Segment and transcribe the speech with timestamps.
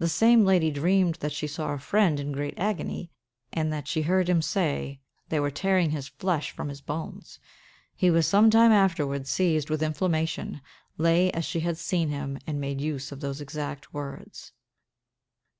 [0.00, 3.12] The same lady dreamed that she saw a friend in great agony,
[3.52, 7.38] and that she heard him say they were tearing his flesh from his bones.
[7.94, 10.60] He was some time afterward seized with inflammation,
[10.98, 14.50] lay as she had seen him, and made use of those exact words.